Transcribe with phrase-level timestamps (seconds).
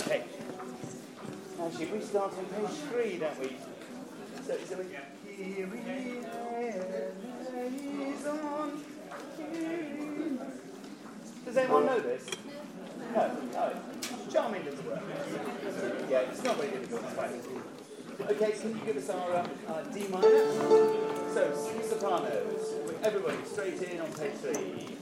[0.00, 0.24] okay.
[1.62, 3.56] Actually, we start on page three, don't we?
[4.46, 4.84] So, so we,
[5.44, 5.78] here we
[8.20, 8.82] is on.
[11.44, 12.26] Does anyone know this?
[13.14, 13.30] No.
[13.56, 13.72] Oh,
[14.32, 15.02] charming little work.
[16.08, 17.02] Yeah, it's not very difficult.
[17.34, 17.46] It's.
[18.20, 20.28] Okay, can you give us our, uh, D minor?
[21.32, 21.52] So,
[21.88, 22.74] sopranos.
[23.02, 24.96] Everybody, straight in on page three.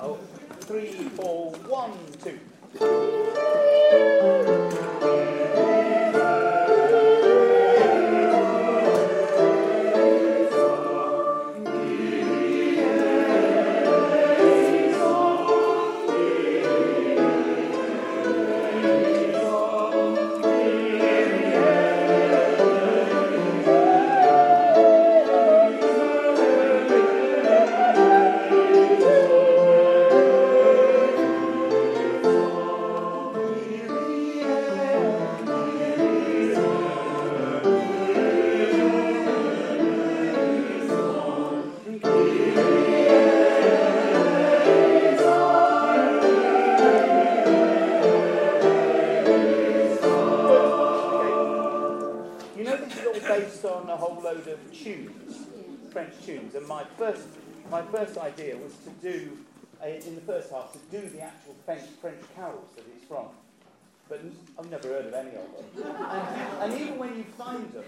[0.00, 0.18] Oh,
[0.60, 2.38] three, four, one, two.
[60.50, 63.26] First half, to do the actual French, French carols that it's from.
[64.08, 64.24] But
[64.58, 65.64] I've never heard of any of them.
[65.86, 67.84] And, and even when you find them,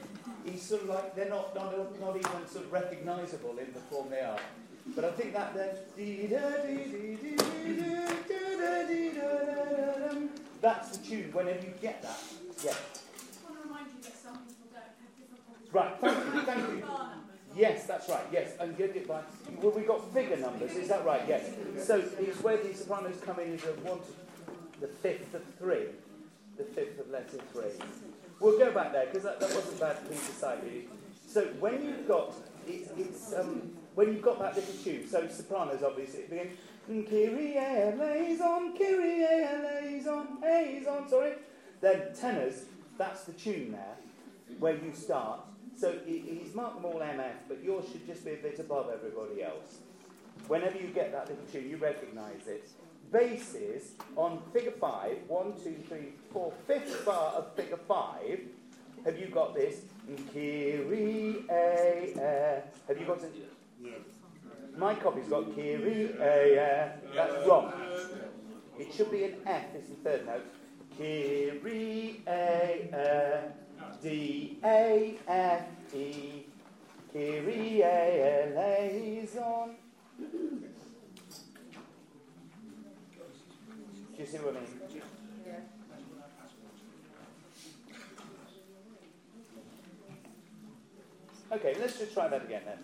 [0.46, 4.10] it's sort of like they're not, not, not even sort of recognisable in the form
[4.10, 4.38] they are.
[4.94, 5.54] But I think that
[10.60, 11.32] that's the tune.
[11.32, 12.18] Whenever you get that,
[12.64, 12.72] yeah.
[12.72, 15.72] just want to remind you that some people don't have different.
[15.72, 17.21] Right, thank you, thank you.
[17.54, 18.52] Yes, that's right, yes.
[18.60, 19.20] And get it by,
[19.60, 21.22] well, we got bigger numbers, is that right?
[21.28, 21.50] Yes.
[21.78, 25.86] So it's where the sopranos come in is a one to the fifth of three.
[26.56, 27.70] The fifth of letter three.
[28.40, 29.96] We'll go back there because that, that wasn't bad
[30.38, 30.88] sight really.
[31.26, 32.34] So when you've got
[32.66, 37.56] it, it's um, when you've got that little tune, so sopranos obviously it begins Kyrie
[37.56, 41.32] eleison, Kyrie eleison, eleison, sorry.
[41.80, 42.64] Then tenors,
[42.98, 43.96] that's the tune there,
[44.58, 45.40] where you start.
[45.82, 49.42] So he's marked them all MF, but yours should just be a bit above everybody
[49.42, 49.78] else.
[50.46, 52.68] Whenever you get that little tune, you recognise it.
[53.10, 58.38] Basses on figure five, one, two, three, four, fifth bar of figure five.
[59.04, 59.80] Have you got this?
[60.32, 63.34] Kyrie a Have you got it?
[64.78, 67.72] My copy's got Kyrie a That's wrong.
[68.78, 69.64] It should be an F.
[69.74, 70.46] It's the third note.
[70.96, 73.50] Kyrie a
[74.02, 76.44] D A F E.
[77.12, 79.76] Kyrie eleison.
[84.16, 85.02] Do you see what I mean?
[91.52, 92.78] Okay, let's just try that again then.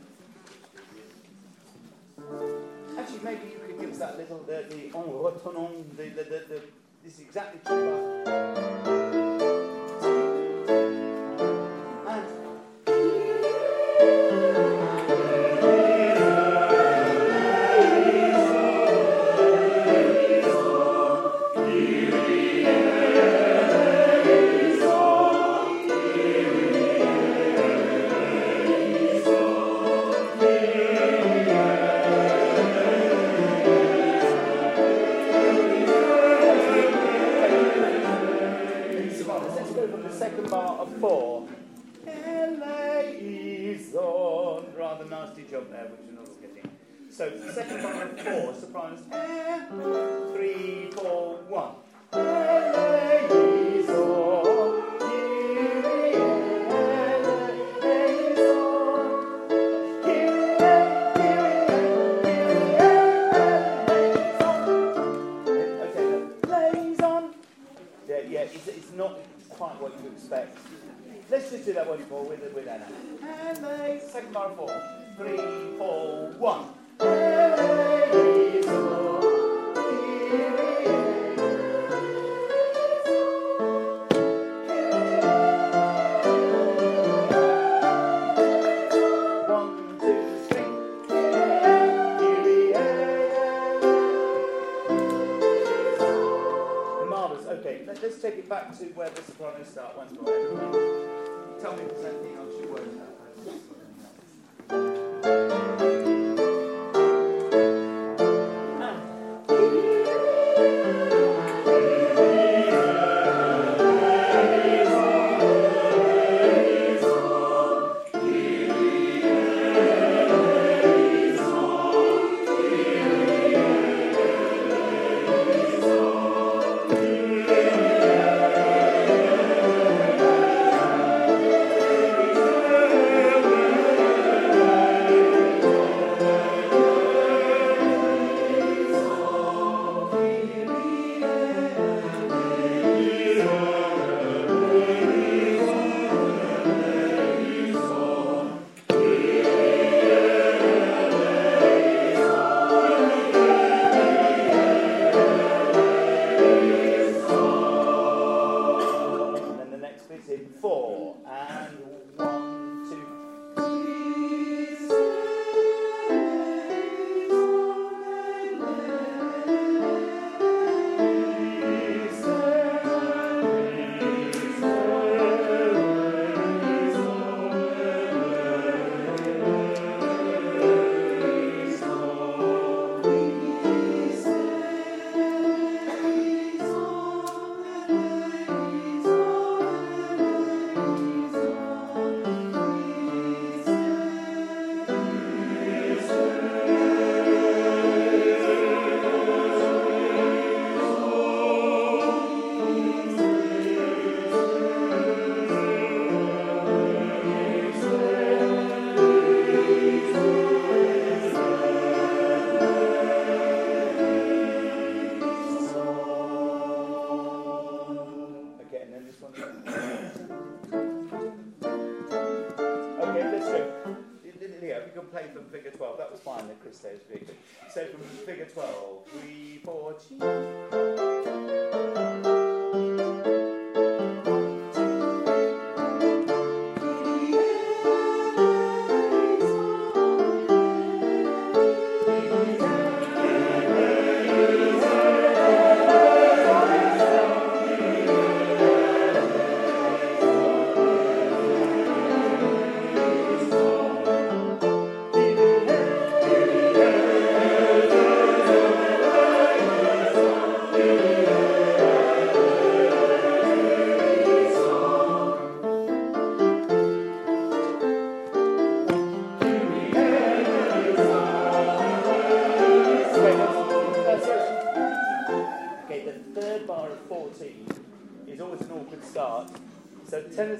[2.99, 6.45] Actually, maybe you could give us that little the the en retenant the the the,
[6.49, 6.61] the
[7.03, 8.88] this is exactly two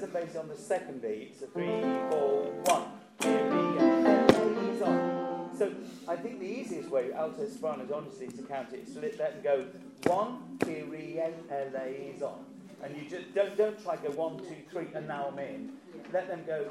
[0.09, 1.39] are based on the second beat.
[1.39, 2.83] So three, four, one.
[3.21, 4.85] Here we go.
[4.85, 5.57] On.
[5.57, 5.73] So
[6.07, 9.33] I think the easiest way, alto sopranos, honestly, to count it is to let them
[9.43, 9.65] go
[10.03, 11.19] one, Kyrie,
[11.51, 12.45] LA's on.
[12.81, 15.73] And you just don't don't try to go one, two, three, and now I'm in.
[16.13, 16.65] Let them go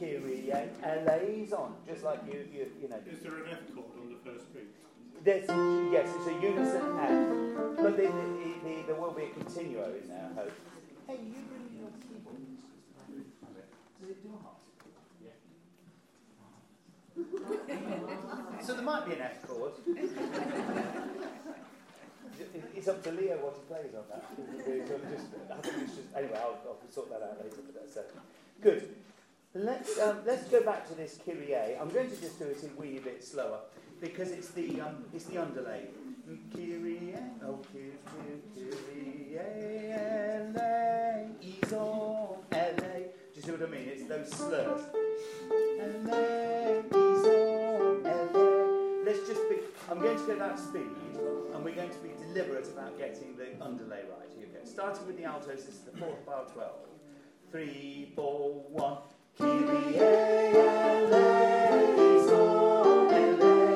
[0.00, 1.74] Kyrie, LA's on.
[1.86, 2.98] Just like you you you know.
[3.06, 4.68] Is there an F chord on the first beat?
[5.24, 5.46] There's,
[5.92, 10.08] yes, it's a unison F, but the, the, the, there will be a continuo in
[10.08, 10.52] there, I hope.
[11.06, 12.12] Hey, you bring your keyboard.
[12.12, 12.21] Does
[14.12, 14.62] it half?
[18.62, 19.72] so there might be an F chord.
[22.74, 24.24] It's up to Leo what he plays on that.
[25.62, 27.56] Just, just, anyway, I'll, I'll sort that out later.
[27.66, 28.02] But that's, uh,
[28.60, 28.94] good.
[29.54, 31.76] Let's, um, let's go back to this Kyrie.
[31.76, 33.60] I'm going to just do it a wee a bit slower
[34.00, 35.88] because it's the, um, it's the underlay.
[36.54, 37.14] Kyrie,
[37.44, 37.92] oh, Kyrie,
[38.54, 39.38] Kyrie,
[40.54, 42.91] LA, he's on LA.
[42.91, 42.91] Do
[43.42, 43.88] you see what I mean?
[43.88, 44.82] It's those slurs.
[46.06, 49.04] LA, he's on LA.
[49.04, 49.56] Let's just be,
[49.90, 50.82] I'm going to go that speed
[51.52, 54.30] and we're going to be deliberate about getting the underlay right.
[54.36, 54.64] Here we go.
[54.64, 56.70] Starting with the altos, this is the fourth bar 12.
[57.50, 58.98] Three, four, one.
[59.38, 61.16] Kyrie, LA,
[61.96, 63.72] he's on LA.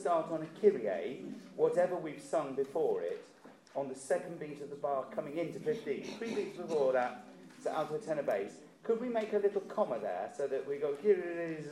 [0.00, 1.20] Start on a Kyrie,
[1.56, 3.22] whatever we've sung before it,
[3.74, 6.04] on the second beat of the bar coming into 15.
[6.18, 7.24] Three beats before that,
[7.62, 8.52] so alto tenor bass.
[8.82, 11.64] Could we make a little comma there so that we go Kyrie,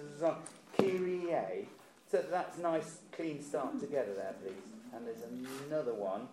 [0.76, 1.68] Kyrie,
[2.10, 4.52] so that that's nice, clean start together there, please.
[4.94, 5.22] And there's
[5.66, 6.28] another one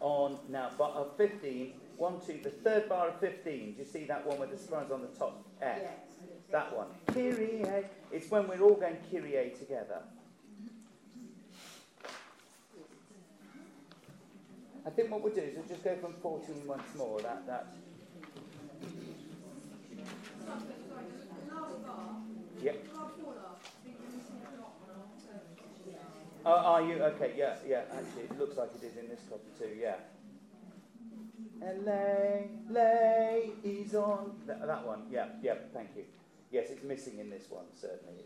[0.00, 4.06] on now bar of 15 one two the third bar of 15 do you see
[4.06, 5.82] that one with the surprise on the top F
[6.52, 6.88] that one.
[7.12, 7.64] Kyrie.
[8.12, 10.00] It's when we're all going Kyrie together.
[14.86, 17.20] I think what we'll do is we'll just go from 14 once more.
[17.20, 17.66] That that.
[22.62, 22.72] Yeah
[26.44, 26.94] uh, oh, are you?
[26.94, 29.96] Okay yeah yeah actually it looks like it is in this copy too yeah.
[31.62, 34.32] LA, lay is on.
[34.46, 36.04] That, that one, yeah, yeah, thank you.
[36.50, 38.24] Yes, it's missing in this one, certainly.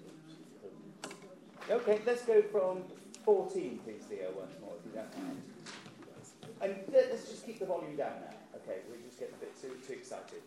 [1.70, 2.84] Okay, let's go from
[3.24, 5.42] 14, please, Theo, once more, if you don't mind.
[6.60, 8.34] And let- let's just keep the volume down now.
[8.56, 10.42] Okay, we just get a bit too, too excited.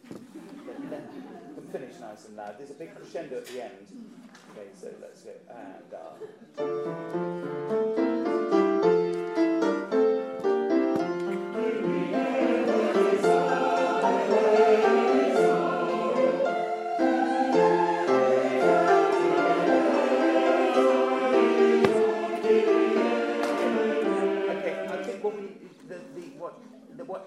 [0.90, 2.58] Let- finish nice and loud.
[2.58, 3.88] There's a big crescendo at the end.
[4.52, 5.32] Okay, so let's go.
[6.58, 8.04] And uh,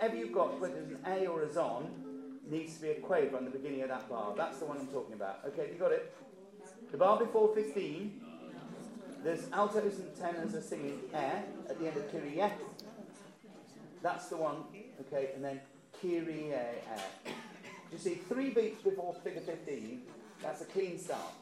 [0.00, 1.90] whatever you've got, whether it's an A or a zon,
[2.48, 4.32] needs to be a quaver on the beginning of that bar.
[4.34, 5.40] That's the one I'm talking about.
[5.48, 6.14] Okay, you got it?
[6.90, 8.18] The bar before 15,
[9.22, 12.50] there's altos and tenors are singing air at the end of Kyrie.
[14.02, 14.64] That's the one,
[15.02, 15.60] okay, and then
[16.00, 16.76] Kyrie air.
[17.92, 20.00] You see, three beats before figure 15,
[20.40, 21.34] that's a clean start.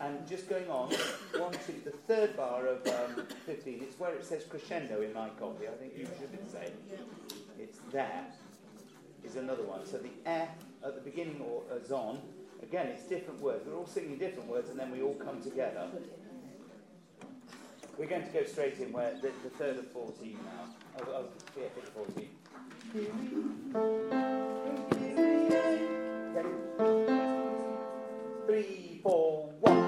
[0.00, 0.90] And just going on,
[1.38, 5.30] one, two, the third bar of um, 15, it's where it says crescendo in my
[5.40, 5.66] copy.
[5.66, 6.70] I think you should say
[7.58, 8.24] it's there,
[9.24, 9.86] is another one.
[9.86, 10.48] So the F
[10.84, 12.20] at the beginning or a zon,
[12.62, 13.66] again, it's different words.
[13.66, 15.88] We're all singing different words and then we all come together.
[17.96, 20.74] We're going to go straight in where the, the third of 14 now.
[21.00, 21.24] Oh, oh,
[21.56, 22.28] yeah, figure 14.
[26.34, 26.48] Okay.
[28.46, 29.83] Three, four, one.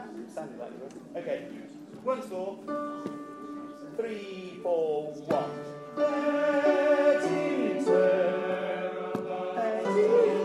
[0.00, 0.32] Now?
[0.32, 0.78] Standing like you
[1.14, 1.20] were.
[1.20, 1.46] Okay.
[2.04, 2.58] Once more.
[3.96, 5.50] Three, four, one.
[5.98, 9.12] Et in terra,
[9.56, 10.39] et in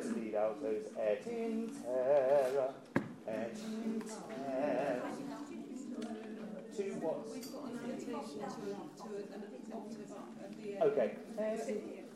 [0.00, 2.72] first lead alto is et in terra,
[3.28, 5.02] et in terra.
[6.76, 6.96] To, to an
[9.72, 10.82] octave up at the end.
[10.82, 11.08] Okay.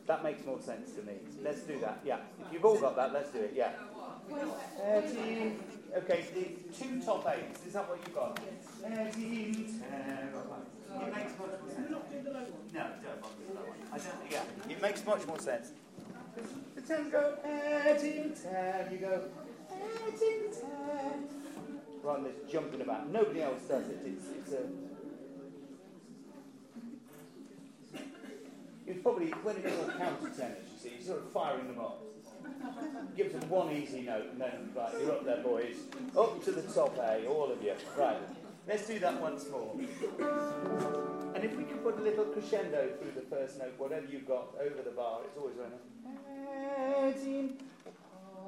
[0.07, 1.13] That makes more sense to me.
[1.43, 1.99] Let's do that.
[2.05, 2.19] Yeah.
[2.45, 3.53] If you've all got that, let's do it.
[3.55, 3.71] Yeah.
[4.83, 5.59] Et in-
[5.95, 7.65] Okay, the two top eights.
[7.65, 8.37] Is that what you've got?
[8.37, 8.51] It
[8.83, 9.15] makes
[11.39, 11.87] much more sense.
[12.73, 13.77] No, don't bother with that one.
[13.93, 15.71] I don't, yeah, it makes much more sense.
[16.75, 17.37] The tens go.
[18.91, 19.21] You go
[20.51, 21.13] terra.
[22.03, 23.09] Rather than this jumping about.
[23.09, 23.99] Nobody else does it.
[24.05, 24.67] It's, it's a.
[28.87, 32.03] It's probably when it's all counter tenors, you see, you're sort of firing them up.
[33.17, 35.75] Give them one easy note and then right, you're up there, boys.
[36.15, 37.73] Up to the top A, all of you.
[37.97, 38.17] Right.
[38.67, 39.75] Let's do that once more.
[41.35, 44.55] And if we can put a little crescendo through the first note, whatever you've got
[44.59, 45.79] over the bar, it's always running.
[46.77, 47.57] Heading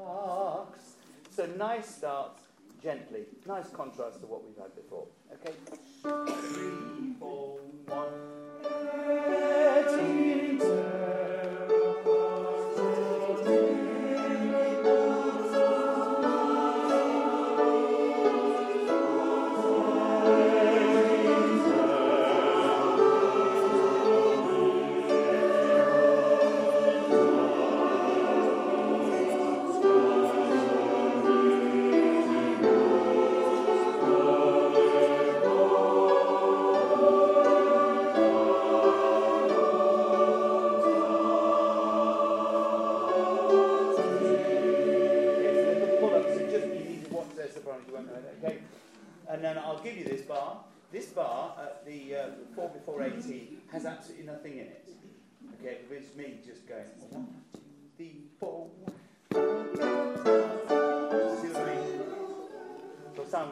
[0.04, 0.94] parks.
[1.30, 2.42] So nice starts
[2.82, 3.26] gently.
[3.46, 5.08] Nice contrast to what we've had before.
[5.34, 5.54] Okay?
[6.02, 9.37] Three, four, one.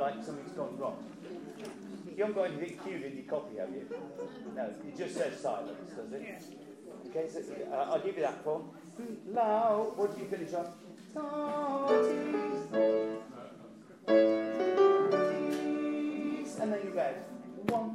[0.06, 1.04] Like something's gone wrong.
[2.16, 3.90] You haven't got anything cued in your copy, have you?
[4.56, 6.44] No, it just says silence, does it?
[7.10, 7.40] Okay, so
[7.74, 8.70] uh, I'll give you that form.
[9.28, 9.98] Loud.
[9.98, 10.68] What do you finish on?
[16.62, 17.14] And then you go
[17.70, 17.95] one,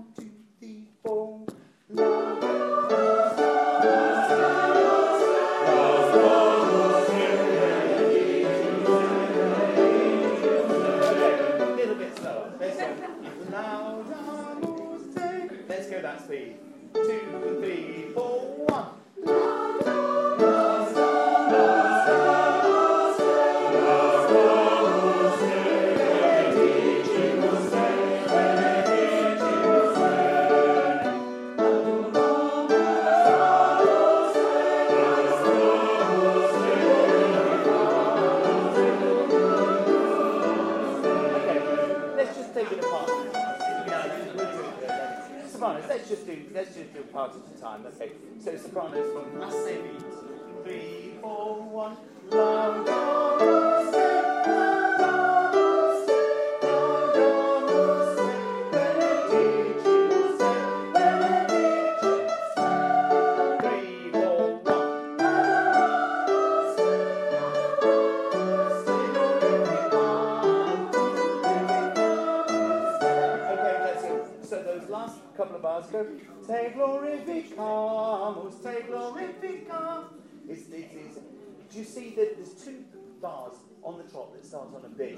[83.21, 85.17] bars on the trot that starts on a B?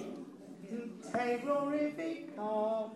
[1.13, 2.91] Te glorificamus,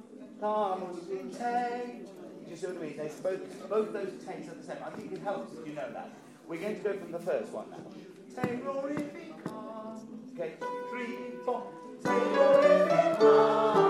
[1.36, 2.04] te.
[2.44, 2.96] Do you see what I mean?
[2.96, 4.78] They both, both those takes are the same.
[4.84, 6.10] I think it helps if you know that.
[6.48, 7.78] We're going to go from the first one now.
[8.42, 10.00] Te glorificamus.
[10.34, 10.52] Okay,
[10.90, 11.62] three, four.
[12.02, 13.85] Te glorificamus,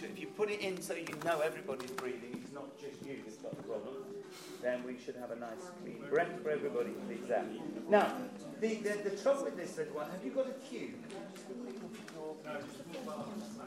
[0.00, 3.18] sure, if you put it in so you know everybody's breathing, it's not just you
[3.24, 3.94] that's got the problem,
[4.62, 6.90] then we should have a nice clean breath for everybody.
[7.28, 7.44] There.
[7.88, 8.12] Now,
[8.60, 10.94] the, the, the trouble with this little one, have you got a cue?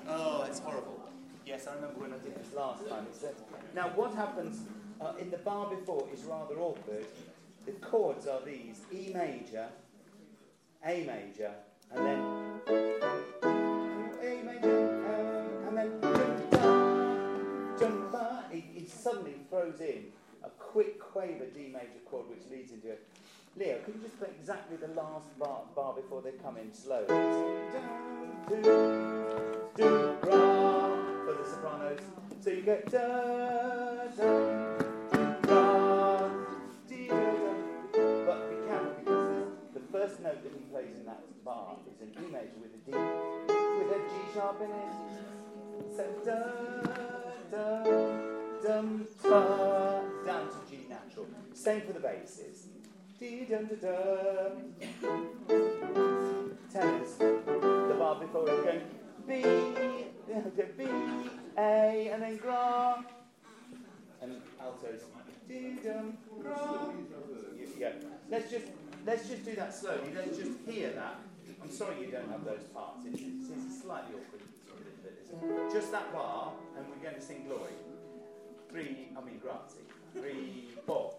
[0.09, 0.99] Oh, it's horrible.
[1.45, 3.05] Yes, I remember when I did this last time.
[3.75, 4.61] Now, what happens
[5.01, 7.05] uh, in the bar before is rather awkward.
[7.65, 9.67] The chords are these E major,
[10.85, 11.51] A major,
[11.91, 12.19] and then
[19.63, 20.05] throws in
[20.43, 23.07] a quick quaver D major chord which leads into it.
[23.55, 26.99] Leo, can you just play exactly the last bar, bar before they come in ra,
[31.25, 31.99] for the sopranos.
[32.41, 34.79] So you get da, da, ra,
[35.11, 36.29] da, da.
[38.25, 42.01] But be careful because the, the first note that he plays in that bar is
[42.01, 42.91] an E major with a D,
[43.77, 44.93] with a G sharp in it.
[45.95, 46.39] So da,
[47.51, 48.32] da,
[48.63, 49.07] dum,
[50.25, 51.27] down to G natural.
[51.53, 52.67] Same for the basses.
[53.19, 54.73] Dee, dum, da, dum.
[56.71, 57.17] Tenors.
[57.17, 58.81] The bar before is going
[59.27, 59.41] B,
[60.77, 60.83] B,
[61.57, 63.05] A, and then gra.
[64.21, 65.01] And altos.
[65.47, 66.93] Dee-dum, gra.
[67.57, 67.91] You- Yeah.
[68.29, 68.65] Let's just
[69.05, 70.13] let's just do that slowly.
[70.15, 71.19] Let's just hear that.
[71.61, 73.05] I'm sorry you don't have those parts.
[73.05, 74.41] It's, it's, slightly awkward.
[75.05, 75.73] It?
[75.73, 77.73] Just that bar, and we're going to sing glory.
[78.73, 79.85] Three, I mean grazie.
[80.15, 81.13] Three, four.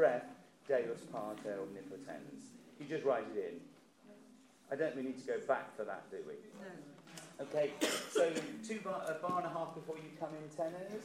[0.00, 0.24] Breath,
[0.66, 2.52] Deus Pater omnipotens?
[2.80, 3.60] You just write it in.
[4.72, 6.36] I don't we need to go back for that, do we?
[6.58, 7.44] No.
[7.44, 7.72] Okay,
[8.10, 8.32] so
[8.66, 11.04] two bar, a bar and a half before you come in tenors.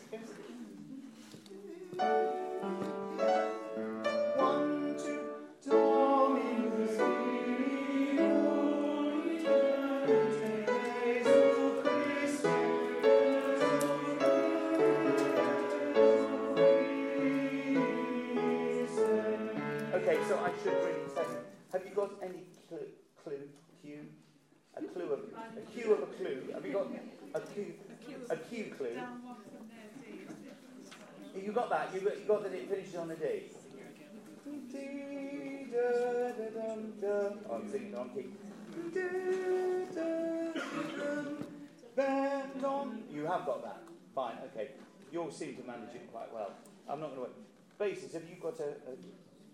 [45.36, 46.52] Seem to manage it quite well.
[46.88, 47.34] I'm not going to wait.
[47.78, 48.96] Basis, have you got a, a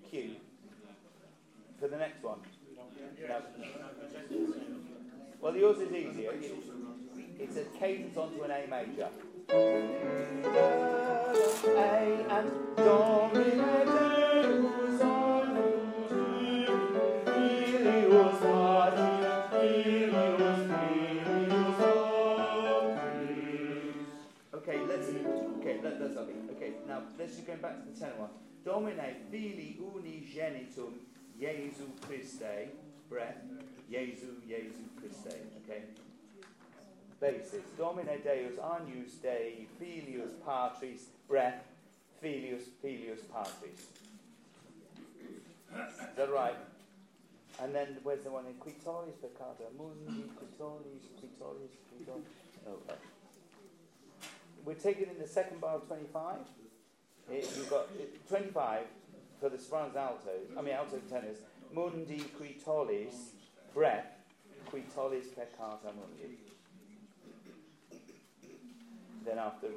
[0.08, 0.36] cue
[1.80, 2.39] for the next one?
[3.28, 3.41] No.
[5.41, 6.34] Well, yours is easier.
[7.39, 9.10] It's a cadence onto an A major.
[11.67, 15.82] A and Domine Deus Agnus,
[17.26, 20.11] Filius Patris,
[26.91, 28.30] now let's just go back to the tenor one.
[28.65, 30.93] Domine Fili Unigenitum
[31.39, 32.75] Jesu Christe,
[33.10, 33.38] breath,
[33.89, 35.38] Jesu, Jesu Christe.
[35.63, 35.84] Okay.
[37.21, 37.63] Basis.
[37.77, 41.63] Domine Deus Agnus Dei Filius Patris, breath,
[42.19, 43.88] Filius, Filius Patris.
[45.71, 46.58] Is that right?
[47.62, 49.71] And then where's the one in Qui tollis Peccata?
[49.77, 52.25] Mundi, Qui tollis, Quitoris, Qui tollis.
[52.67, 52.93] Oh.
[54.65, 56.38] We're taking in the second bar of 25.
[57.30, 58.84] It, you've got it, 25
[59.40, 61.38] for the sopranos altos, I mean alto tenors.
[61.74, 63.34] Mundi Qui tollis,
[63.74, 64.18] breath,
[64.70, 66.38] Qui tollis Peccata Mundi.
[69.26, 69.68] Then after.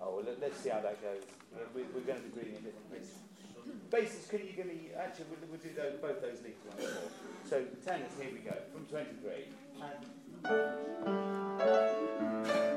[0.00, 1.22] Oh, well, let, us see how that goes.
[1.74, 3.18] We, we're going to be reading in different places.
[3.90, 4.90] Basis, can you give me.
[4.96, 7.10] Actually, we'll, we'll do those, both those leads once more.
[7.48, 9.48] So, tenors, here we go, from 23.
[9.82, 10.06] And.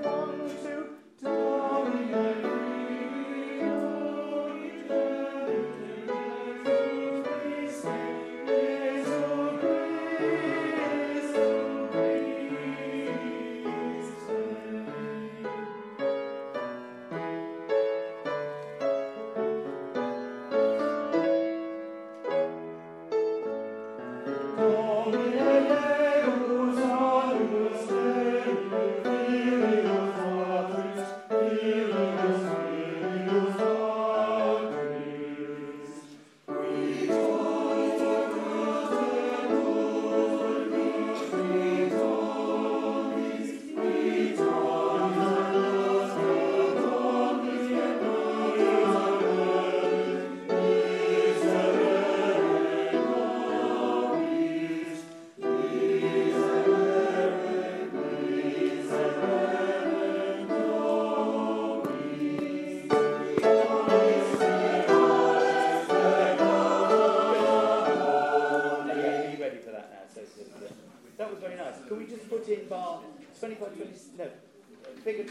[0.03, 2.70] One, two, Domine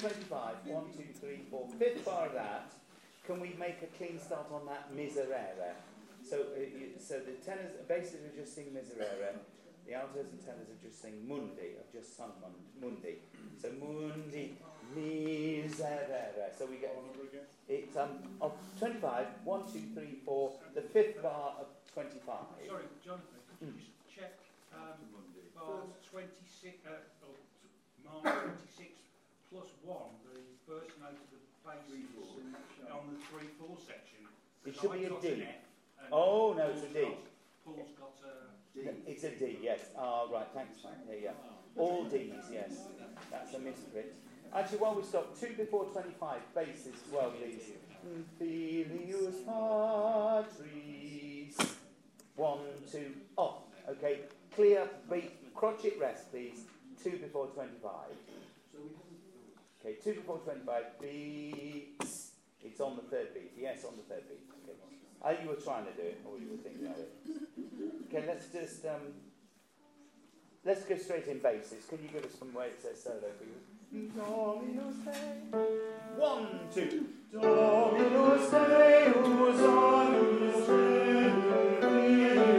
[0.00, 2.72] 25, 1, 2, 3, 4, fifth bar of that,
[3.26, 5.74] can we make a clean start on that miserere?
[6.22, 9.34] So, uh, you, so the tenors are basically just sing miserere,
[9.86, 13.16] the altos and tenors are just sing mundi, I've just sung mun- mundi.
[13.60, 14.56] So mundi,
[14.94, 16.50] miserere.
[16.58, 16.94] So we get
[17.68, 22.36] it's um of 25, 1, 2, 3, 4, the fifth bar of 25.
[22.66, 23.78] Sorry, Jonathan, could you Mm.
[23.78, 24.34] just check
[24.74, 24.98] um,
[25.54, 26.98] bars 26, uh, or
[28.10, 28.90] mark 26
[29.50, 29.96] plus 1,
[30.26, 31.86] the first note of the bass
[32.90, 34.26] on the 3 4 section?
[34.66, 35.44] It should I be a D.
[36.12, 37.00] Oh, no, it's a D.
[37.02, 37.18] Got-
[37.64, 39.10] Paul's got a.
[39.10, 39.80] It's a D, yes.
[39.96, 40.94] Ah, right, thanks, Mike.
[41.08, 41.32] Yeah, yeah.
[41.76, 42.72] All Ds, yes.
[43.30, 44.06] That's a misprint.
[44.52, 47.62] Actually, while we stop, two before 25, basses as well, please.
[48.38, 51.56] Filius Patris.
[52.36, 52.58] One,
[52.90, 53.62] two, off.
[53.88, 54.20] Okay,
[54.54, 56.64] clear, beat, crotchet rest, please.
[57.02, 57.92] Two before 25.
[59.80, 62.32] Okay, two before 25, beats.
[62.62, 63.52] It's on the third beat.
[63.58, 64.40] Yes, on the third beat.
[64.62, 64.76] Okay.
[65.22, 67.12] Oh, you were trying to do it, or you were thinking of it.
[68.08, 69.14] Okay, let's just um,
[70.64, 71.86] let's go straight in basses.
[71.88, 73.64] Can you give us some where it says solo, please?
[74.16, 74.96] Dominus
[76.16, 77.06] One, two.
[77.32, 82.49] Dominus Deus, Dominus Deus,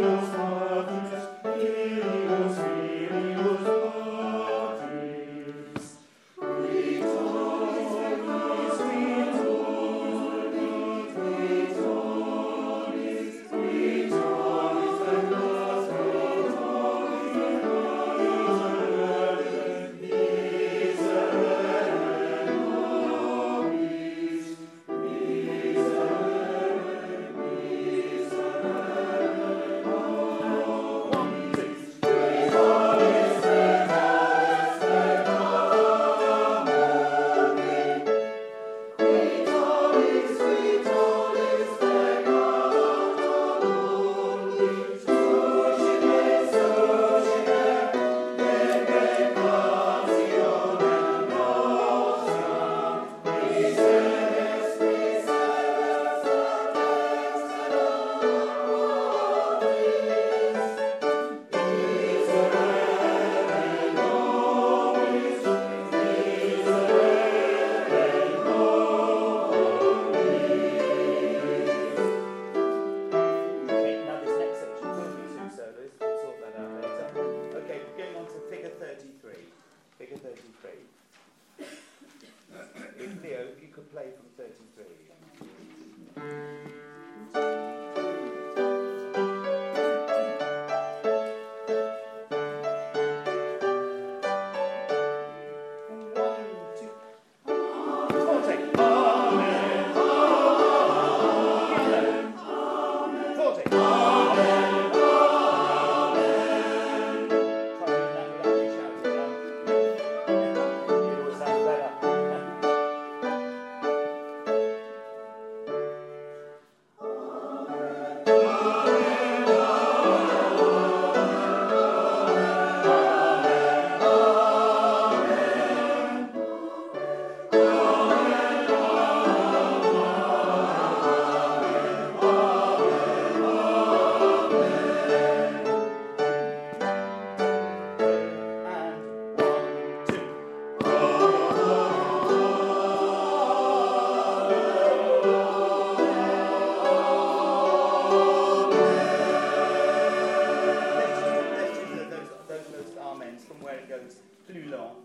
[153.43, 154.15] from where it goes
[154.47, 154.95] plus long.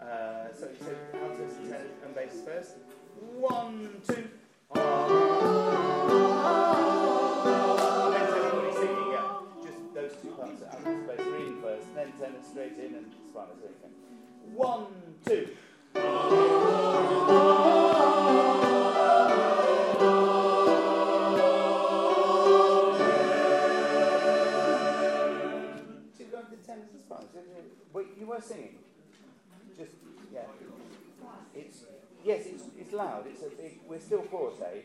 [0.00, 2.72] Uh, so you said altos and tenors and bass first.
[3.38, 4.28] One, two.
[4.74, 4.82] Then
[9.12, 9.38] yeah.
[9.64, 10.60] Just those two parts
[11.18, 14.54] reading first, then tenor straight in and soprano straight in.
[14.54, 14.86] One,
[15.24, 16.55] two.
[28.46, 28.78] Singing.
[29.76, 29.92] Just
[30.32, 30.40] yeah.
[31.54, 31.84] It's
[32.24, 33.26] yes, it's it's loud.
[33.26, 33.80] It's a big.
[33.88, 34.84] We're still forte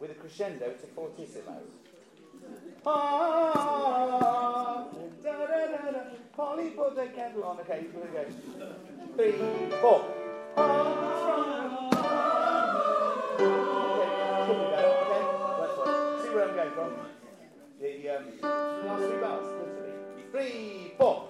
[0.00, 1.60] with a crescendo to fortissimo.
[2.86, 4.86] Ah,
[5.22, 6.00] da, da, da, da.
[6.34, 7.60] Polly put the kettle on.
[7.60, 8.24] Okay, here we go.
[9.16, 9.32] Three,
[9.80, 10.04] four.
[14.96, 15.22] Okay.
[16.22, 16.90] See where I'm going from.
[17.80, 18.24] The um,
[18.86, 19.46] last three bars.
[20.32, 21.29] Three, four.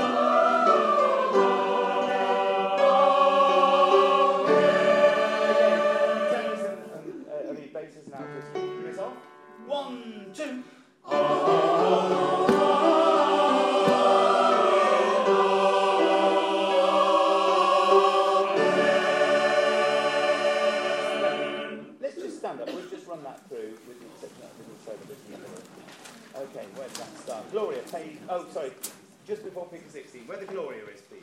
[28.33, 28.71] Oh, sorry.
[29.27, 30.25] Just before figure 16.
[30.25, 31.21] Where the Gloria is, please.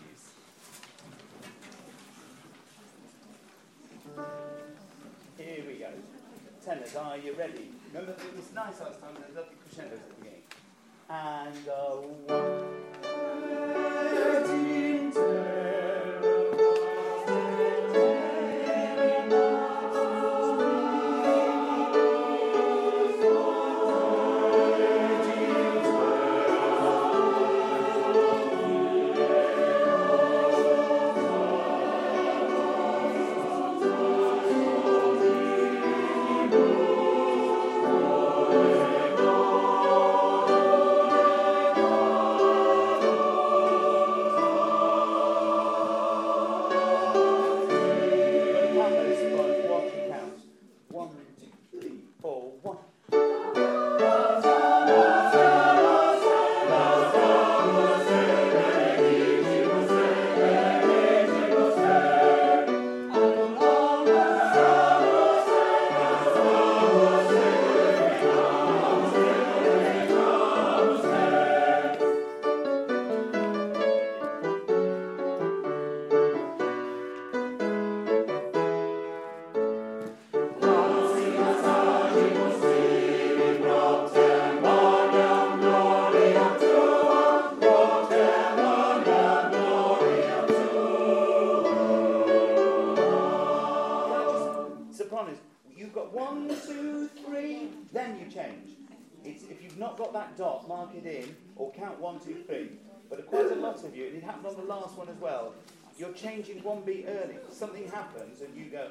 [5.39, 5.89] Here we go.
[6.63, 7.71] Tenors, are you ready?
[7.95, 9.15] Remember, it was nice last time.
[9.19, 10.43] There's lovely crescendos at the beginning.
[11.09, 12.03] And uh,
[14.29, 14.88] Count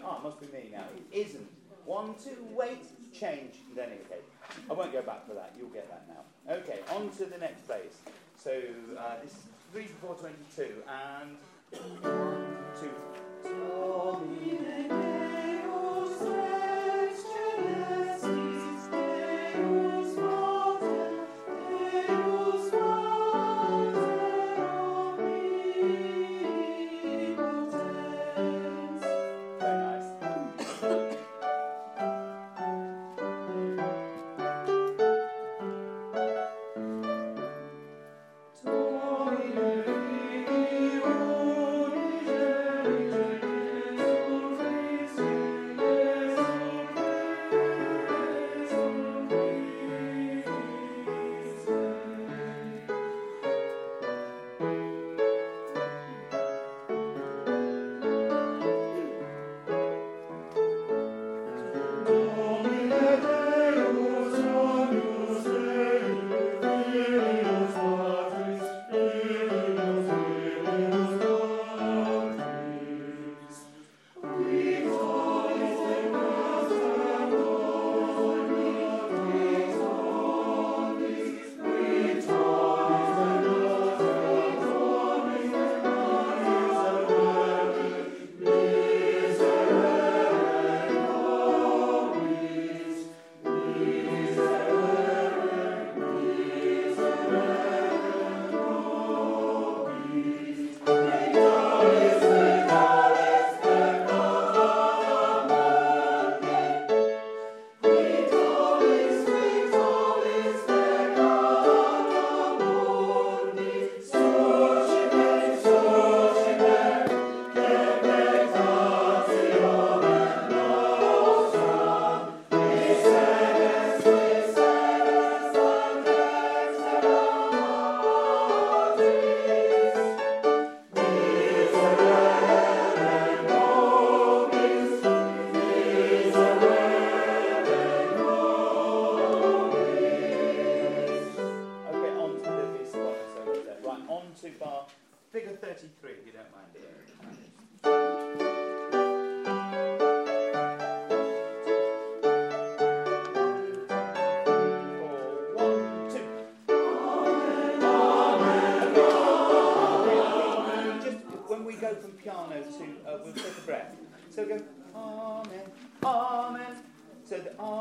[0.04, 0.86] oh, it must be me now.
[0.96, 1.48] It isn't.
[1.86, 2.84] One, two, wait,
[3.14, 4.24] change, then indicate.
[4.70, 5.54] I won't go back for that.
[5.58, 6.56] You'll get that now.
[6.58, 7.96] Okay, on to the next place.
[8.38, 8.52] So
[9.00, 9.40] uh, this is
[9.72, 11.38] 3 4 22, and
[12.02, 12.90] 1, 2,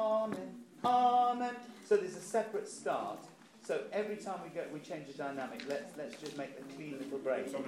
[0.07, 0.55] Amen,
[0.85, 1.55] Amen.
[1.89, 3.19] So there's a separate start.
[3.65, 5.65] So every time we go, we change the dynamic.
[5.69, 7.47] Let's let's just make a clean little break.
[7.47, 7.65] It's on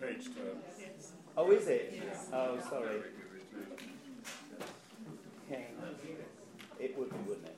[0.00, 0.28] page
[1.36, 2.00] Oh, is it?
[2.32, 3.02] Oh, sorry.
[5.50, 5.64] Okay.
[6.78, 7.56] It would be, wouldn't it?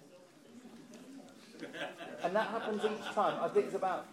[2.23, 3.39] And that happens each time.
[3.43, 4.07] I think it's about.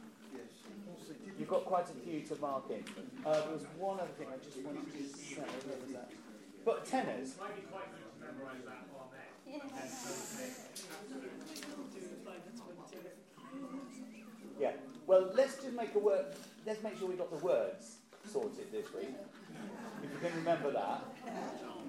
[1.39, 2.83] You've got quite a few to mark in.
[3.25, 5.41] Uh, there was one other thing I just wanted to say.
[5.41, 6.11] What was that?
[6.65, 7.35] But tenors.
[14.59, 14.71] Yeah.
[15.05, 16.25] Well, let's just make a word.
[16.65, 17.97] Let's make sure we got the words
[18.29, 19.15] sorted this week.
[20.03, 21.03] If you can remember that,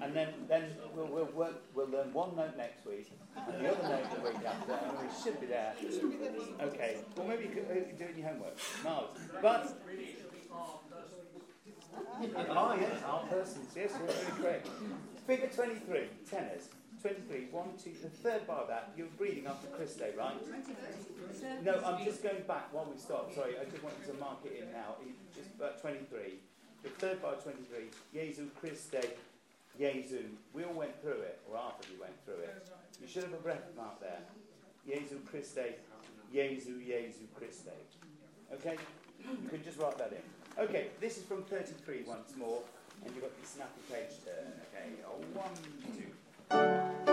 [0.01, 1.61] and then then we'll we'll work.
[1.75, 5.07] We'll learn one note next week, and the other note the week after, and we
[5.23, 5.73] should be there.
[6.61, 6.97] Okay.
[7.15, 8.57] Well, maybe you could uh, do it in your homework.
[8.83, 9.17] Miles.
[9.41, 9.81] But.
[12.49, 13.67] Ah, yes, our persons.
[13.75, 14.69] Yes, you're really correct.
[15.27, 16.69] Figure 23, tenors.
[17.01, 20.35] 23, 1, 2, the third bar of that, you're breathing after Christe, right?
[21.63, 23.33] No, I'm just going back while we stop.
[23.33, 24.95] Sorry, I just wanted to mark it in now.
[25.35, 26.39] Just about 23.
[26.83, 29.15] The third bar, 23, Jesu Christe,
[29.79, 30.23] Jesu.
[30.53, 32.67] We all went through it, or half of you went through it.
[33.01, 34.19] You should have a breath mark there.
[34.87, 35.79] Jesu Christe,
[36.33, 37.75] Jesu, Jesu Christe.
[38.53, 38.77] Okay?
[39.19, 40.63] You can just write that in.
[40.63, 42.61] Okay, this is from 33 once more,
[43.05, 44.51] and you've got the snappy page turn.
[44.67, 45.53] Okay, oh, one,
[45.95, 46.11] two.
[46.51, 46.55] え
[47.05, 47.08] っ?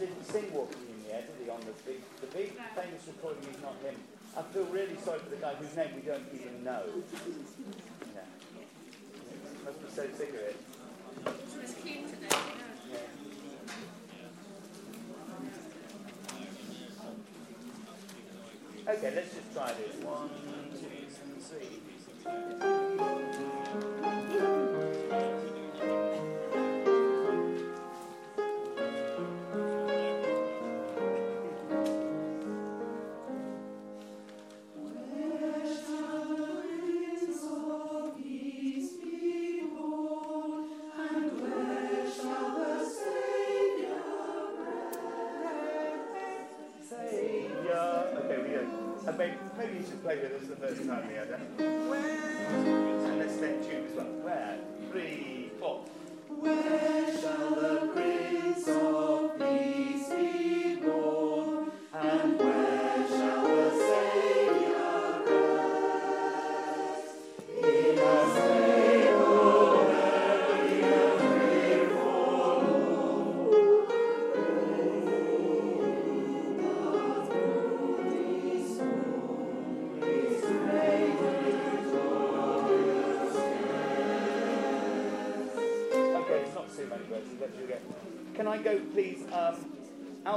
[0.00, 3.44] Didn't sing Walking in the Air, did he, on the big, the big famous recording
[3.52, 3.94] is not him.
[4.34, 6.82] I feel really sorry for the guy whose name we don't even know.
[8.14, 8.22] Yeah.
[9.64, 10.56] Must be so sick of it.
[18.88, 20.02] Okay, let's just try this.
[20.02, 20.30] One,
[20.80, 21.10] two,
[22.64, 22.79] three.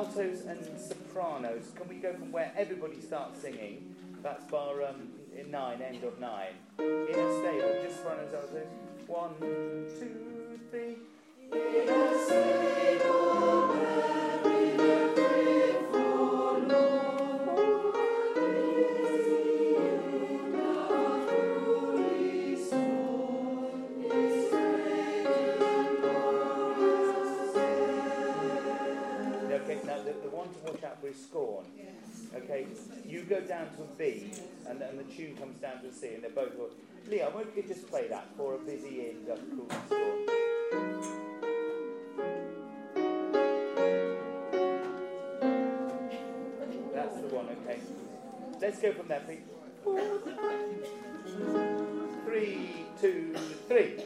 [0.04, 1.72] Altos and sopranos.
[1.76, 3.96] Can we go from where everybody starts singing?
[4.22, 6.54] That's bar um, in nine, end of nine.
[6.80, 8.68] In a stable, just sopranos, altos.
[9.08, 10.23] One, two,
[32.44, 32.66] Okay,
[33.08, 34.32] you go down to a B,
[34.68, 36.52] and, and the tune comes down to a C, and they're both.
[37.08, 39.14] Leo, won't you just play that for a busy
[47.22, 47.80] the one, okay.
[48.62, 49.40] Let's go from there, please.
[52.26, 53.36] Three, two,
[53.68, 54.04] three.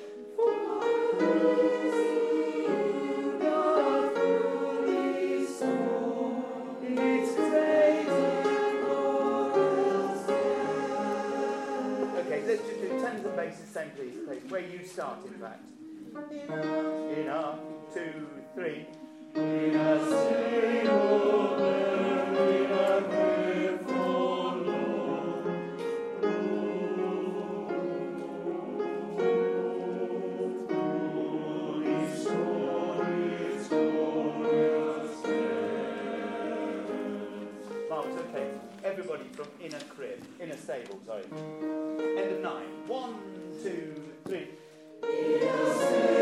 [37.97, 38.47] Marvellous, okay.
[38.83, 41.23] Everybody from inner crib, inner stable, sorry.
[41.23, 42.67] End of nine.
[42.85, 43.15] One,
[43.63, 43.95] two,
[44.27, 46.16] three.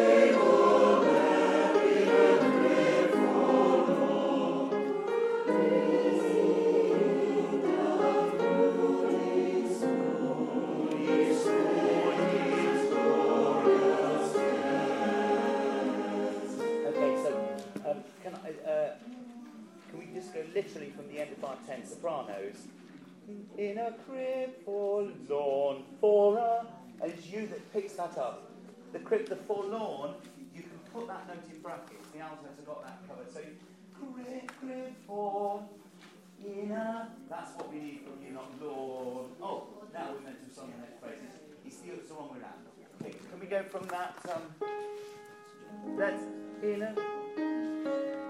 [23.65, 26.67] In a crib forlorn for a,
[27.01, 28.51] and it's you that picks that up.
[28.93, 30.13] The crib, the forlorn,
[30.53, 32.07] you can put that note in brackets.
[32.13, 33.33] The altos have got that covered.
[33.33, 33.39] So
[33.97, 35.63] crib, crib for
[36.45, 37.09] in a.
[37.27, 39.29] That's what we need from you, not Lord.
[39.41, 41.17] Oh, now we're meant to song the next phrase.
[41.65, 42.37] It's the it's the wrong way.
[43.01, 44.15] Okay, can we go from that?
[44.31, 44.67] Um,
[45.97, 46.21] let's
[46.61, 48.24] in a.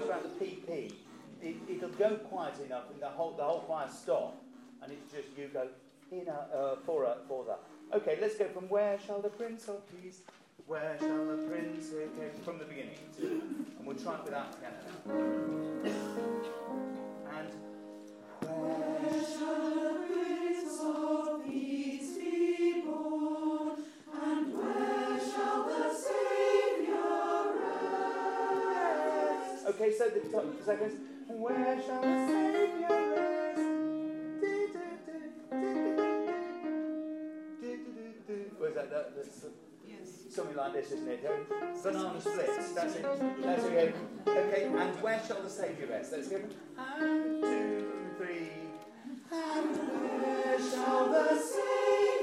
[0.00, 0.92] much about the PP.
[1.42, 4.42] It, it'll go quiet enough and the whole, the whole choir stop.
[4.82, 5.68] And it's just you go
[6.12, 7.60] in a, uh, for a, for that.
[7.94, 10.20] Okay, let's go from where shall the prince of peace?
[10.66, 11.88] Where shall the prince?
[11.92, 12.98] Okay, from the beginning.
[13.20, 14.76] And we'll try it without piano.
[17.32, 17.48] And
[18.42, 20.29] where shall the prince
[29.70, 30.94] Okay, so the top seconds.
[31.28, 33.60] Where shall the Savior rest?
[38.58, 38.90] Where's that?
[38.90, 39.46] that that's,
[39.86, 40.08] yes.
[40.28, 41.22] Something like this, isn't it?
[41.84, 42.72] Banana splits.
[42.72, 43.06] That's it.
[43.42, 43.94] That's it.
[44.26, 46.10] Okay, and where shall the Savior rest?
[46.10, 46.42] Let's give
[46.76, 47.86] And two,
[48.18, 48.50] three.
[49.30, 52.19] And where shall the Savior rest?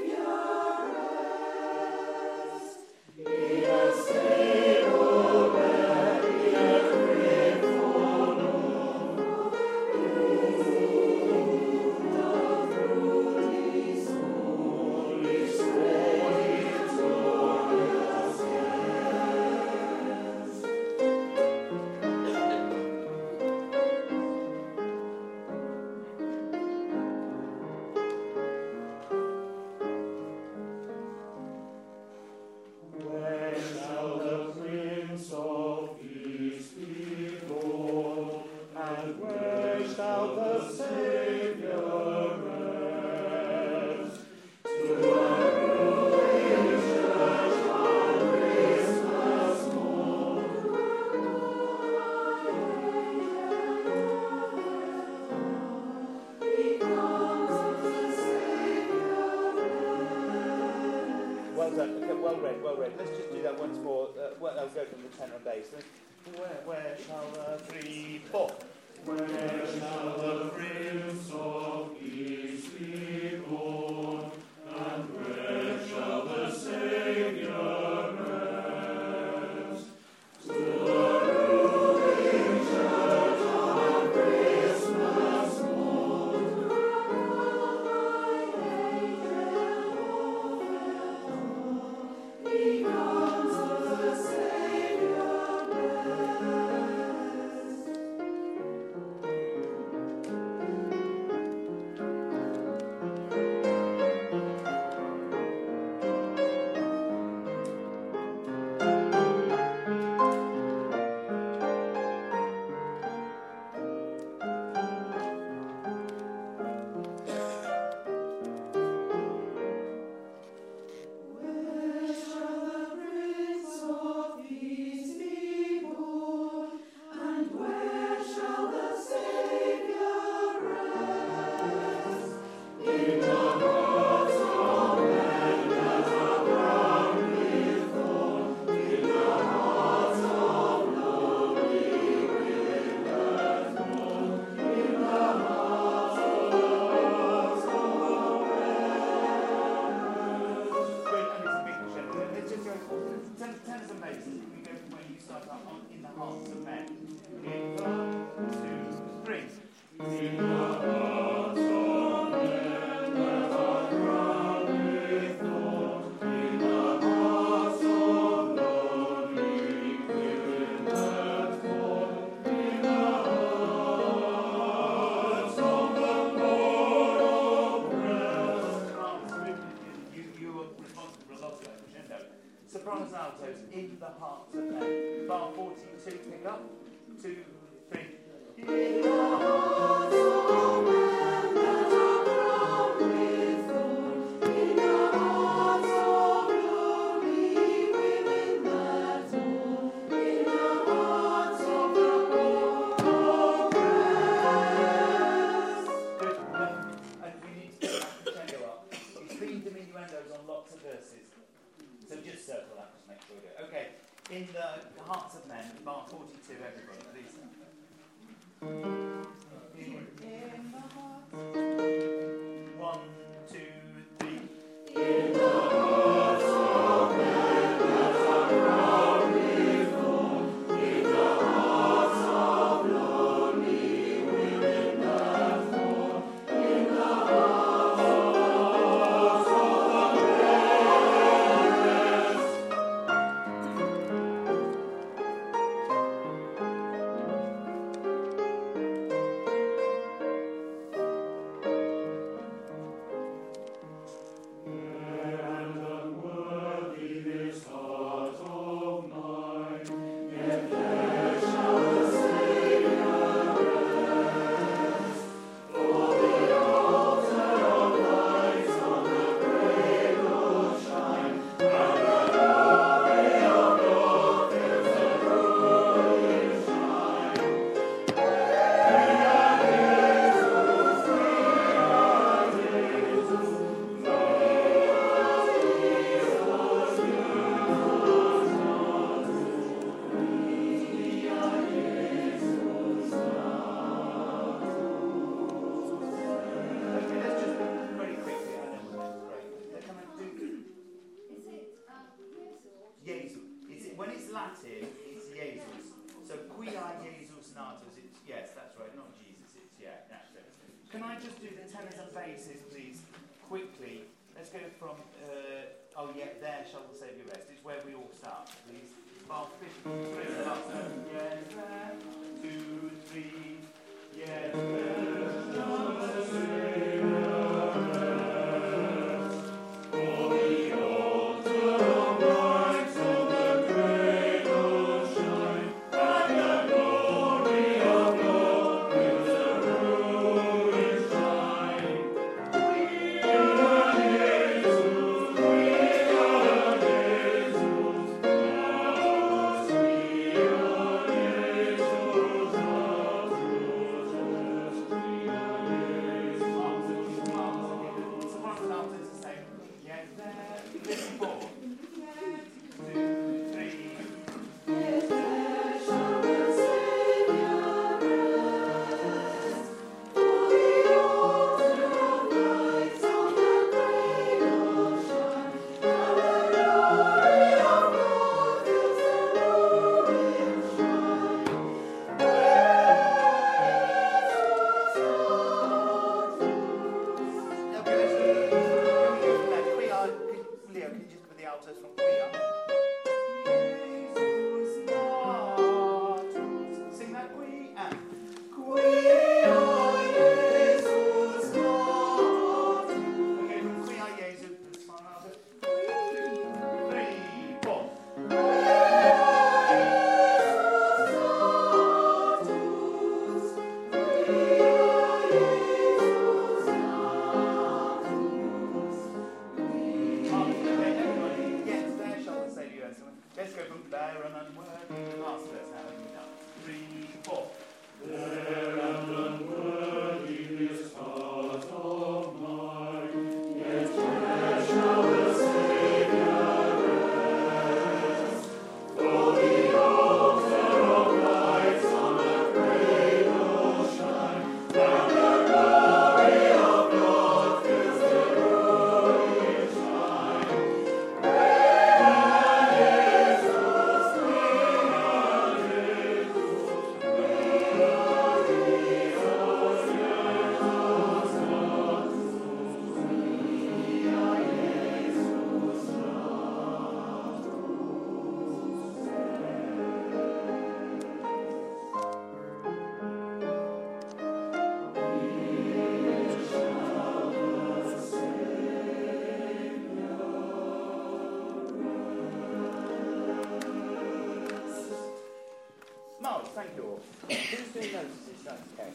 [486.28, 487.00] Mark, thank you all.
[487.26, 488.46] Who's doing notices?
[488.46, 488.92] Okay.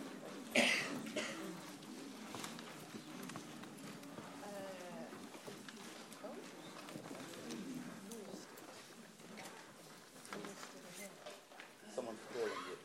[11.96, 12.78] Someone's calling you.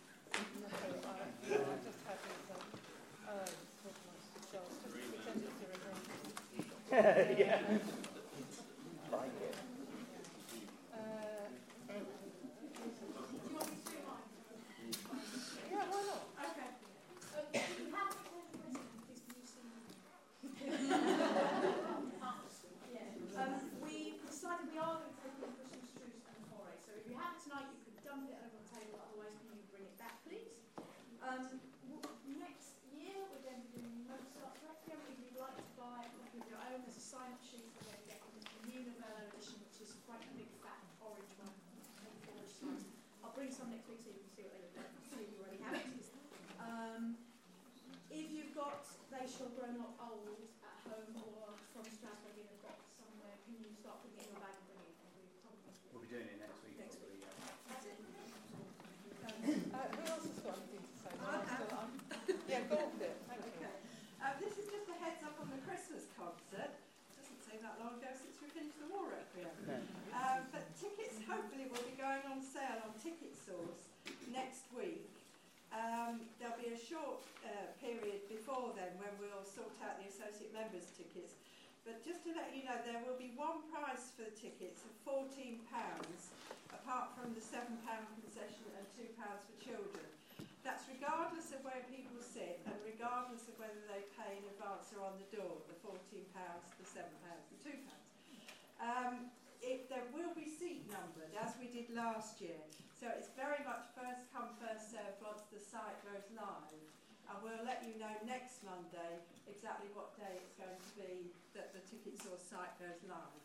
[6.91, 7.61] yeah.
[9.13, 9.55] Like it.
[16.39, 16.71] Okay.
[17.35, 19.81] Um, if you haven't attended President, please can you see me?
[22.93, 23.43] Yeah.
[23.43, 23.53] Um,
[23.85, 26.75] we decided we are going to take in Christmas truce and Fauré.
[26.83, 28.99] So if you have it tonight, you could dump it over the table.
[28.99, 30.59] Otherwise, can you bring it back, please?
[31.23, 35.01] Um, w- next year, we're going to be doing Mozart Requiem.
[35.13, 37.67] If you'd like to buy a copy of your own, there's a sign-up sheet.
[37.79, 38.43] We're going to get the
[38.73, 41.55] new Novello edition, which is quite a big, fat, orange one.
[42.03, 42.85] Twenty-four size.
[43.23, 44.91] I'll bring some next week so you can see what they look like.
[45.15, 45.87] See if you already have it.
[46.59, 47.03] Um,
[48.11, 48.83] if you've got
[49.13, 53.57] they shall grow not old at home or from Strasbourg in a box somewhere, can
[53.59, 54.97] you start putting it in your bag and bring it?
[55.01, 56.77] And we probably We'll be doing it next week.
[56.81, 57.69] Next probably, yeah.
[57.69, 57.99] That's it.
[57.99, 61.13] Um, Uh, who else has got anything to say?
[61.19, 61.89] No, I'm still on.
[62.49, 63.17] Yeah, go on, Bill.
[63.29, 63.53] Thank you.
[63.61, 63.75] Okay.
[64.25, 66.73] Um, this is just a heads up on the Christmas concert.
[67.17, 69.53] Doesn't seem that long ago since we finished the War Requiem.
[69.69, 69.79] No.
[70.17, 73.89] Um, but tickets hopefully will be going on sale on Ticket Source
[74.33, 75.07] next week.
[75.69, 80.57] Um, there'll be a short uh, period before then when we'll sort out the associate
[80.69, 81.33] members' tickets.
[81.89, 84.93] But just to let you know, there will be one price for the tickets of
[85.09, 85.65] £14,
[86.77, 87.65] apart from the £7
[88.21, 90.05] concession and £2 for children.
[90.61, 95.09] That's regardless of where people sit and regardless of whether they pay in advance or
[95.09, 97.81] on the door, the £14, the £7, the £2.
[98.85, 99.33] Um,
[99.65, 102.61] it, there will be seat numbered, as we did last year.
[103.01, 106.85] So it's very much first come, first served once the site goes live.
[107.29, 111.77] And we'll let you know next Monday exactly what day it's going to be that
[111.77, 113.45] the Ticket Source site goes live.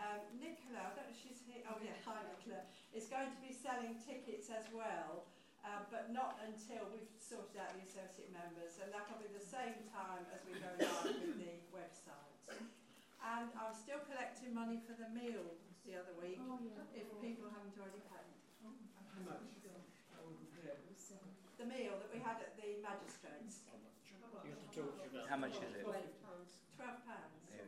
[0.00, 1.60] Um, Nicola, I don't know if she's here.
[1.68, 2.64] Oh, yeah, hi, Nicola.
[2.96, 5.28] Is going to be selling tickets as well,
[5.60, 8.80] uh, but not until we've sorted out the associate members.
[8.80, 12.32] And that'll be the same time as we go live with the website.
[13.20, 15.52] And I'm still collecting money for the meal
[15.84, 16.80] the other week oh, yeah.
[16.96, 18.38] if people haven't already paid.
[18.64, 19.67] How much?
[21.58, 24.94] The meal that we had at the magistrates, You have to talk.
[25.26, 25.82] How much is it?
[25.82, 26.06] twelve
[27.02, 27.34] pounds.
[27.50, 27.66] Yeah.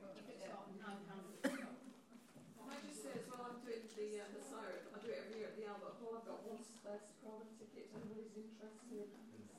[1.42, 5.18] Can I just say as well, I'm doing the, uh, the siren, I do it
[5.26, 9.10] every year at the Albert Hall, I've got one spare Scotland ticket, if anybody's interested.
[9.10, 9.58] It's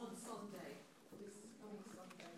[0.00, 0.80] on Sunday,
[1.20, 2.32] this coming Sunday.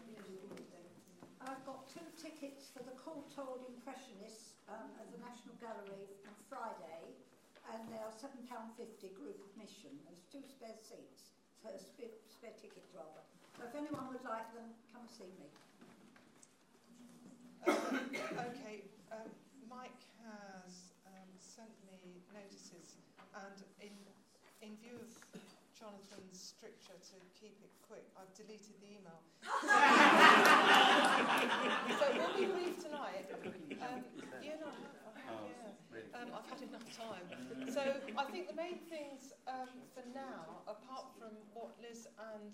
[1.47, 7.15] I've got two tickets for the Courtauld Impressionists um, at the National Gallery on Friday,
[7.75, 9.93] and they are £7.50 group admission.
[10.09, 13.25] There's two spare seats, so spare, spare tickets rather.
[13.57, 15.49] So if anyone would like them, come see me.
[17.67, 18.09] Um,
[18.55, 19.29] okay, um,
[19.69, 22.97] Mike has um, sent me notices,
[23.35, 23.93] and in
[24.63, 25.11] in view of
[25.79, 29.21] Jonathan's stricture to keep it quick, I've deleted the email.
[31.99, 33.27] so we'll be tonight.
[33.79, 34.03] Um,
[34.43, 35.71] yeah, no, I have, Oh, yeah.
[35.95, 36.11] really?
[36.19, 37.23] Um, I've had enough time.
[37.79, 42.51] So I think the main things um, for now, apart from what Liz and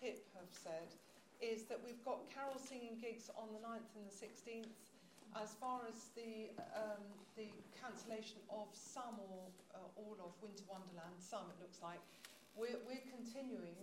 [0.00, 0.96] Pip have said,
[1.44, 4.72] is that we've got carol singing gigs on the 9th and the 16th.
[5.36, 7.04] As far as the um,
[7.36, 9.44] the cancellation of some or
[9.76, 12.00] uh, all of Winter Wonderland, some it looks like,
[12.56, 13.76] we're, we're continuing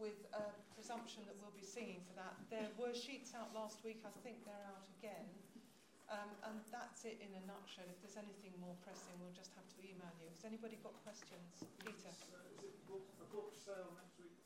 [0.00, 2.32] with a presumption that we'll be singing for that.
[2.48, 5.28] There were sheets out last week, I think they're out again.
[6.12, 7.88] Um, and that's it in a nutshell.
[7.88, 10.28] If there's anything more pressing, we'll just have to email you.
[10.28, 11.64] Has anybody got questions?
[11.80, 12.12] Peter.
[12.12, 14.36] Is it book, a book sale next week?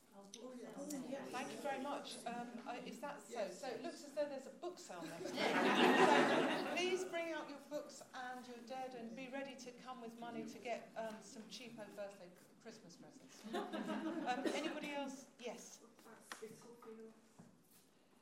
[1.34, 2.22] Thank you very much.
[2.22, 3.42] Um, uh, is that so?
[3.50, 5.42] So it looks as though there's a book sale next week.
[5.42, 10.14] so please bring out your books and your dead and be ready to come with
[10.22, 12.30] money to get um, some cheapo birthday
[12.62, 13.42] Christmas presents.
[14.30, 15.26] um, anybody else?
[15.42, 15.82] Yes.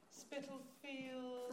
[0.09, 1.53] Spitalfield.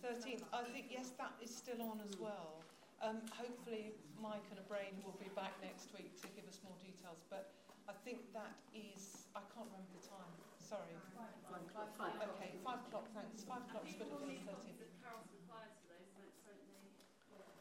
[0.00, 0.44] 13th.
[0.52, 2.60] I think, yes, that is still on as well.
[3.00, 7.24] Um, hopefully, Mike and Brian will be back next week to give us more details.
[7.28, 7.52] But
[7.88, 10.32] I think that is, I can't remember the time.
[10.60, 10.94] Sorry.
[11.10, 13.42] Okay, five o'clock, thanks.
[13.42, 14.90] Five o'clock, Spitalfield, 13th.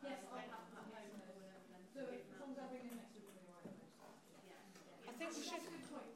[0.05, 1.65] Yes, I have that home or whatever.
[1.73, 3.27] Then So, as long as I bring it next week,
[5.09, 5.59] I think we should.
[5.59, 6.13] That's a good point.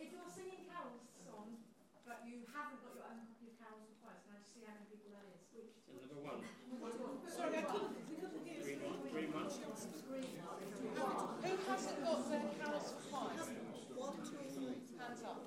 [0.00, 1.60] If you're singing carols song,
[2.02, 4.64] but you haven't got your own copy of carols and choirs, can I just see
[4.66, 5.44] how many people that is?
[5.54, 6.42] Which Another one.
[7.30, 7.94] Sorry, I couldn't.
[8.10, 8.58] We couldn't hear.
[8.64, 8.98] Green one.
[9.12, 9.52] Green one.
[9.52, 10.32] Green.
[15.02, 15.40] hands up.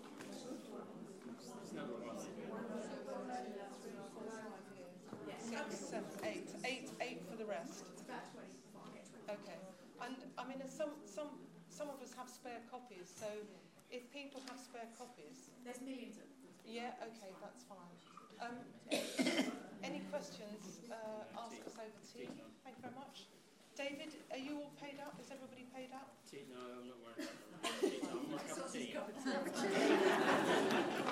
[5.39, 6.49] Six, seven, eight.
[6.65, 7.85] Eight, eight for the rest.
[7.93, 9.39] It's about 25.
[9.39, 9.59] Okay.
[10.01, 11.29] And I mean, uh, some, some,
[11.69, 13.33] some of us have spare copies, so
[13.89, 16.53] if people have spare copies, There's millions of them.
[16.61, 17.97] yeah, okay, that's fine.
[18.37, 18.61] Um,
[19.81, 22.29] any questions, uh, ask us over tea.
[22.61, 23.25] Thank you very much.
[23.73, 25.17] David, are you all paid up?
[25.17, 26.13] Is everybody paid up?
[26.29, 27.73] Tea, no, I'm not worried about that.
[28.13, 31.01] I'm not cup of tea.